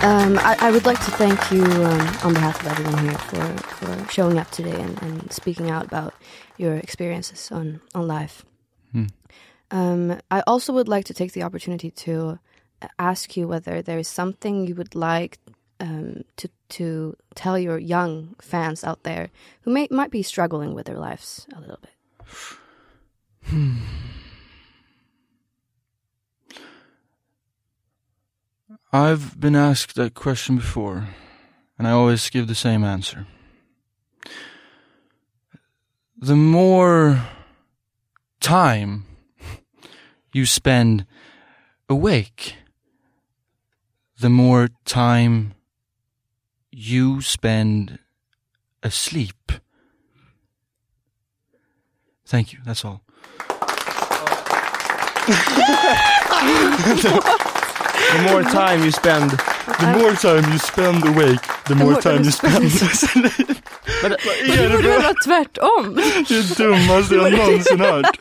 [0.04, 3.58] Um, I, I would like to thank you um, on behalf of everyone here for,
[3.58, 6.14] for showing up today and, and speaking out about
[6.58, 8.46] your experiences on, on life.
[8.92, 9.06] Hmm.
[9.72, 12.40] Um, I also would like to take the opportunity to
[13.00, 15.40] ask you whether there is something you would like
[15.80, 19.30] um, to to tell your young fans out there
[19.62, 21.92] who may might be struggling with their lives a little bit.
[28.92, 31.08] I've been asked that question before,
[31.78, 33.26] and I always give the same answer.
[36.18, 37.24] The more
[38.42, 39.06] time
[40.34, 41.06] you spend
[41.88, 42.56] awake,
[44.20, 45.54] the more time
[46.72, 48.00] you spend
[48.84, 49.52] asleep.
[52.26, 53.02] Thank you, that's all.
[58.14, 59.32] The more time you spend
[59.80, 62.84] The more time you spend awake, the more time you spend with
[64.04, 65.96] Men det borde väl vara tvärtom?
[65.96, 68.20] Det är det dummaste jag någonsin hört.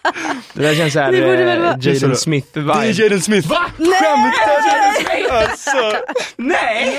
[0.53, 2.83] Det där känns såhär Det eh, Jaden Det Smith-vibe.
[2.83, 3.49] är Jaden Smith.
[3.49, 3.59] Va?
[3.79, 5.31] Skämtar du?
[5.31, 5.93] Alltså.
[6.37, 6.99] Nej!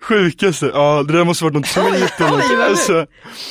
[0.00, 0.70] Sjukaste.
[0.74, 2.68] Ja, det där måste varit någon tweet eller något.
[2.70, 3.06] Alltså.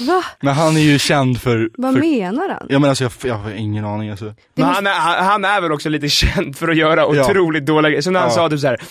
[0.08, 0.24] Va?
[0.42, 2.68] Men han är ju känd för, Vad för menar han?
[2.70, 4.34] Ja men alltså jag, jag har ingen aning alltså.
[4.56, 7.06] Men han, är, han, han är väl också lite känd för att göra Ja.
[7.30, 8.02] otroligt dåliga grejer.
[8.02, 8.36] Som när han Ja.
[8.36, 8.82] sa typ såhär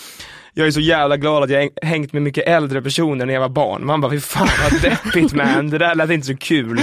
[0.57, 3.41] jag är så jävla glad att jag har hängt med mycket äldre personer när jag
[3.41, 3.85] var barn.
[3.85, 6.81] Man bara, fy fan vad deppigt man, det där lät inte så kul.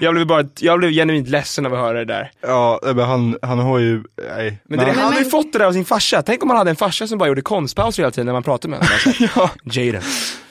[0.00, 2.30] Jag blev bara, jag blev genuint ledsen av att höra det där.
[2.40, 4.02] Ja, men han, han har ju,
[4.36, 4.58] nej.
[4.64, 6.22] Men, det, han, han har ju fått det där av sin farsa.
[6.22, 8.70] Tänk om han hade en farsa som bara gjorde konstpauser hela tiden när man pratade
[8.70, 8.88] med honom.
[9.06, 9.50] Bara så här,
[9.84, 10.02] Jaden,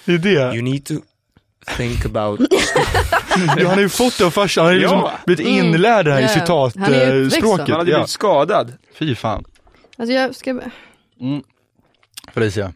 [0.05, 0.55] det är det.
[0.55, 0.93] you need to
[1.77, 2.39] think about...
[3.37, 5.11] Ja, han har ju fått det av farsan, han har ju liksom Ja.
[5.25, 6.61] blivit inlärd här i Ja, ja.
[6.79, 7.69] Han citatspråket.
[7.69, 7.97] Han hade Ja.
[7.97, 8.73] blivit skadad.
[8.99, 9.43] Fy fan.
[9.97, 10.59] Alltså jag ska...
[12.33, 12.73] Felicia,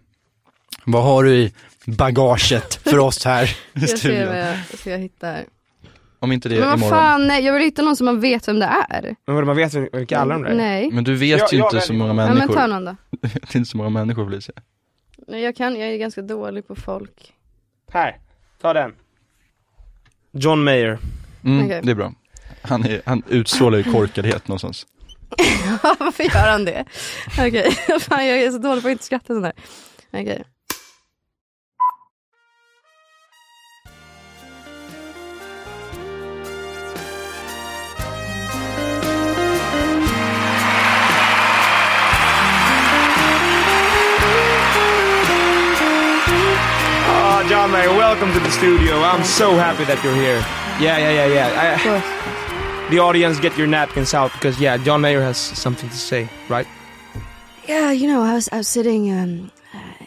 [0.85, 1.53] vad har du i
[1.85, 4.35] bagaget för oss här i Jag ser vad studion?
[4.37, 4.57] jag,
[4.93, 5.45] jag hitta här.
[6.19, 6.97] Om inte det Men är vad imorgon.
[6.99, 9.15] fan, nej, jag vill hitta någon som man vet vem det är.
[9.25, 10.55] Men vadå, man vet vilka alla de där är?
[10.55, 10.91] Nej.
[10.91, 12.53] Men du vet Ja, ju ja, inte men- så många Ja, men människor.
[12.53, 12.95] ta någon då.
[13.21, 14.53] Det är inte så många människor Felicia.
[15.27, 17.33] Nej, Jag kan, jag är ganska dålig på folk.
[17.91, 18.17] Här,
[18.61, 18.93] ta den.
[20.31, 20.97] John Mayer.
[21.43, 21.81] Mm, Okej.
[21.83, 22.13] det är bra.
[22.61, 24.87] Han, är, han utstrålar ju korkadhet någonstans.
[25.99, 26.85] Varför gör han det?
[27.31, 29.53] Okej, fan jag är så dålig på att inte skratta sådär.
[30.13, 30.43] Okej.
[47.09, 48.95] Oh, John Mayer, welcome to the studio.
[49.03, 50.43] I'm so happy that you're here.
[50.79, 52.27] Yeah, yeah, yeah, yeah.
[52.27, 52.36] I.
[52.89, 56.67] the audience, get your napkins out because yeah, John Mayer has something to say, right?
[57.67, 60.05] Yeah, you know, I was I was sitting um, uh,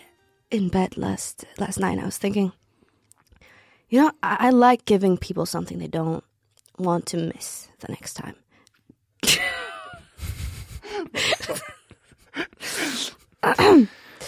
[0.50, 1.92] in bed last last night.
[1.92, 2.52] and I was thinking,
[3.88, 6.24] you know, I, I like giving people something they don't
[6.78, 8.36] want to miss the next time.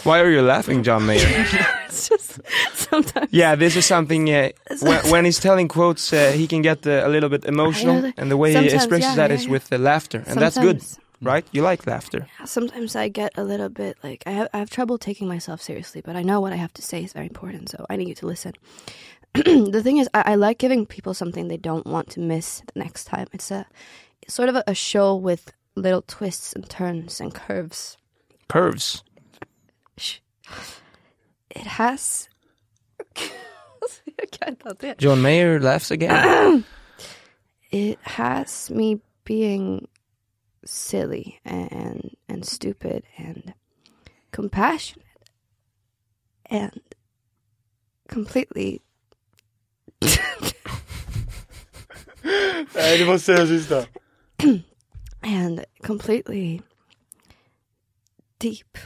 [0.05, 1.47] Why are you laughing, John Mayer?
[1.93, 2.41] It's just
[2.93, 3.29] sometimes.
[3.33, 4.31] yeah, this is something.
[4.31, 4.51] Uh,
[4.81, 8.31] when, when he's telling quotes, uh, he can get uh, a little bit emotional, and
[8.31, 9.53] the way he expresses yeah, that yeah, is yeah.
[9.53, 10.83] with uh, laughter, and that's good,
[11.21, 11.45] right?
[11.53, 12.27] You like laughter.
[12.45, 16.03] Sometimes I get a little bit like I have I have trouble taking myself seriously,
[16.05, 18.15] but I know what I have to say is very important, so I need you
[18.17, 18.53] to listen.
[19.35, 22.81] the thing is, I, I like giving people something they don't want to miss the
[22.81, 23.29] next time.
[23.33, 23.67] It's a
[24.29, 27.97] sort of a, a show with little twists and turns and curves.
[28.49, 29.03] Curves.
[31.55, 32.29] It has.
[34.17, 35.05] Jag kan inte hantera det.
[35.05, 36.63] John Mayer laughs again.
[37.71, 39.87] It has me being
[40.65, 43.53] silly and and stupid and
[44.31, 45.07] compassionate
[46.51, 46.81] and
[48.09, 48.79] completely
[52.75, 53.87] Nej du måste säga sista.
[55.21, 56.61] and completely
[58.39, 58.79] deep.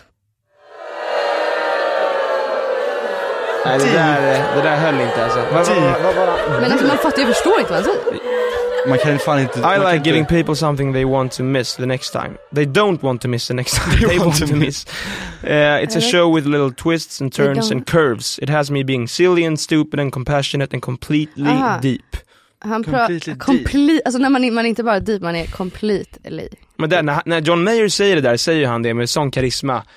[3.66, 5.38] Nej, det där, det där höll inte alltså.
[5.52, 8.20] Vad, vad, vad, vad, vad, Men alltså man fattar, jag förstår inte vad han säger.
[8.88, 9.58] Man kan fan inte...
[9.58, 12.30] I kan like inte- giving people something they want to miss the next time.
[12.54, 14.08] They don't want to miss the next time.
[14.08, 14.86] They, want, to miss.
[15.44, 15.50] Uh,
[15.82, 18.38] it's a show with little twists and turns and curves.
[18.42, 21.78] It has me being silly and stupid and compassionate and completely Aha.
[21.82, 22.16] deep.
[22.66, 23.42] Han Completely pratar, deep.
[23.42, 26.48] complete, alltså när man, är- man är inte bara deep, man är completely.
[26.76, 29.82] Men där, när, när John Mayer säger det där, säger han det med sån karisma.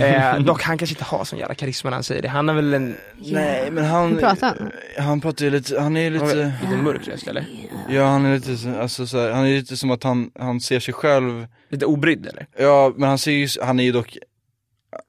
[0.00, 2.28] Eh, dock, han kanske inte har sån jävla karisma när han säger det.
[2.28, 4.12] Han är väl en Nej men han...
[4.12, 4.70] Hur pratar han?
[5.06, 6.52] Han pratar ju lite, han är lite...
[6.62, 7.46] lite mörk röst eller?
[7.90, 10.60] Ja han är lite, så- alltså så här, han är lite som att han, han
[10.60, 12.46] ser sig själv Lite obrydd eller?
[12.58, 14.16] Ja men han ser ju, han är ju dock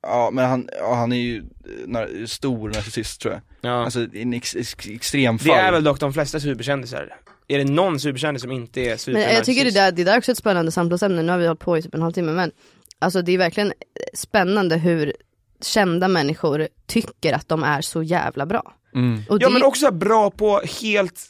[0.01, 1.43] Ja men han, ja, han är ju eh,
[1.87, 3.41] nar, stor narcissist tror jag
[3.71, 3.83] Ja.
[3.83, 7.15] Alltså en ex, ex, extrem det är väl dock de flesta superkändisar.
[7.47, 9.35] Är det någon superkändis som inte är Men supernarcissist?
[9.37, 11.59] jag tycker det där, det där är också ett spännande samtalsämne, nu har vi hållit
[11.59, 12.51] på i typ en halvtimme men
[12.99, 13.73] Alltså det är verkligen
[14.13, 15.13] spännande hur
[15.61, 18.73] kända människor tycker att de är så jävla bra.
[18.95, 19.21] mm.
[19.29, 21.21] Och Ja det- men också bra på helt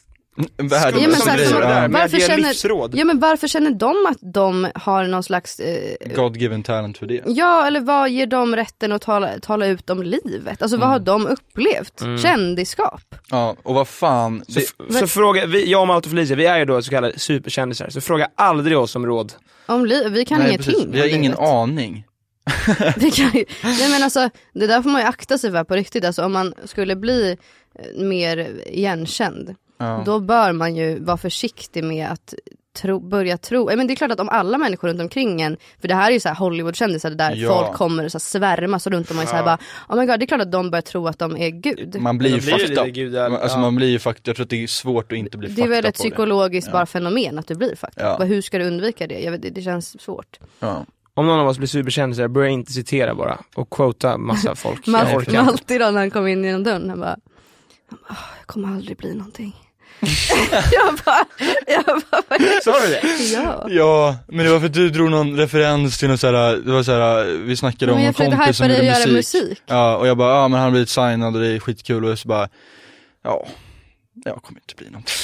[0.57, 2.97] Världen, Ja, men som där, med varför känner-.
[2.97, 7.05] Ja men varför känner de att de har någon slags, eh, God given talent för
[7.05, 10.61] det ja eller vad ger dem rätten att tala, tala ut om livet?
[10.61, 12.03] Alltså vad har de upplevt?
[12.21, 13.15] Kändisskap?
[13.29, 16.45] Ja, och vad fan, Så, det, så fråga, vi, jag och Malte och Felicia, vi
[16.45, 19.33] är ju då så kallade superkändisar, så fråga aldrig oss om råd.
[19.65, 21.39] Om li- vi kan nej, ingenting precis, vi har ingen livet.
[21.39, 22.05] aning
[22.97, 25.75] Vi kan ju, nej men alltså, det där får man ju akta sig för på
[25.75, 26.05] riktigt.
[26.05, 27.37] Alltså, om man skulle bli
[27.79, 30.03] eh, mer igenkänd, ja.
[30.05, 32.33] då bör man ju vara försiktig med att
[32.81, 35.87] tro, börja tro, men det är klart att om alla människor runt omkring en, för
[35.87, 37.49] det här är ju så här Hollywoodkändisar där Ja.
[37.49, 39.57] folk kommer och så här svärmas runt om och så här bara,
[39.89, 42.01] oh my god det är klart att de börjar tro att de är gud.
[42.01, 43.31] Man blir ju fucked up.
[43.41, 43.61] Alltså ja.
[43.61, 45.55] man blir ju fucked, jag tror att det är svårt att inte bli det är
[45.55, 46.71] fucked väl ett psykologiskt Ja.
[46.73, 48.17] bara fenomen att du blir fucked Ja.
[48.19, 48.29] up.
[48.29, 49.19] Hur ska du undvika det?
[49.19, 50.39] Jag vet, det, det känns svårt.
[50.59, 50.85] Ja.
[51.13, 54.87] Om någon av oss blir superkändisar, börja inte citera bara och quota massa folk.
[54.87, 55.25] Mal-.
[55.45, 57.17] Malte idag när han kom in genom dörren, han bara,
[57.93, 59.55] bara, "Åh, jag kommer aldrig bli någonting.
[60.71, 61.25] jag bara,
[61.67, 63.01] jag bara, Sa du det?
[63.33, 63.65] ja.
[63.69, 66.83] Ja, men det var för att du drog någon referens till något såhär, det var
[66.83, 69.11] såhär, vi snackade Men om en jag kompis som gjorde musik.
[69.13, 69.61] musik.
[69.65, 72.19] Ja, och jag bara, ja men han har blivit signad och det är skitkul och
[72.19, 72.49] så bara,
[73.23, 73.47] ja,
[74.25, 75.15] jag kommer inte bli någonting.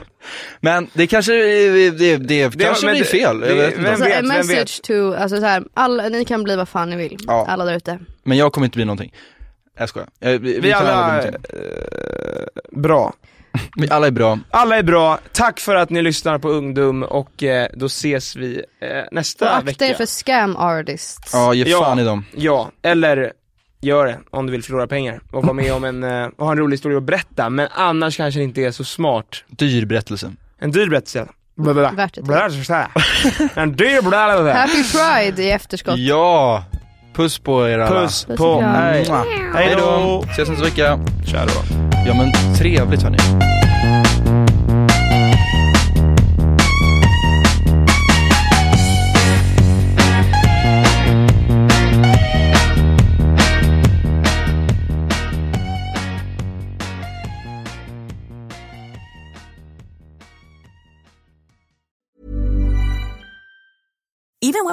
[0.60, 3.90] men det kanske, det, det, det, kanske men blir det- fel, jag det- vet inte.
[3.90, 7.16] Alltså, vet, message to, alltså så här, alla, ni kan bli vad fan ni vill.
[7.26, 7.46] Ja.
[7.48, 7.98] Alla där ute.
[8.22, 9.12] Men jag kommer inte bli någonting.
[9.78, 10.08] Jag skojar.
[10.18, 11.32] Jag, vi, Vi kan alla, eh,
[12.72, 13.12] bra.
[13.76, 14.38] Vi alla är bra.
[14.50, 18.62] Alla är bra, tack för att ni lyssnar på Ungdom och eh, då ses vi
[18.80, 19.86] eh, Och nästa akta vecka.
[19.86, 21.30] er för scam artists.
[21.32, 21.78] Ja, ge Ja.
[21.84, 22.24] fan i dem.
[22.36, 23.32] Ja, eller
[23.80, 26.52] gör det om du vill förlora pengar och vara med om en, eh, och ha
[26.52, 29.44] en rolig historia att berätta, men annars kanske det inte är så smart.
[29.48, 30.32] Dyr berättelse.
[30.58, 31.26] En dyr berättelse.
[31.56, 31.90] Blablabla.
[31.90, 32.88] Värt det.
[33.54, 34.52] En dyr blablabla.
[34.54, 35.98] Happy Pride i efterskott.
[35.98, 36.64] Ja!
[37.18, 38.00] Puss på er alla.
[38.00, 38.60] Puss Puss på och
[39.06, 39.26] kram.
[39.54, 40.24] Hej då.
[40.30, 40.98] Ses nästa vecka.
[41.26, 41.76] Tja då.
[42.06, 43.57] Ja men trevligt hörni.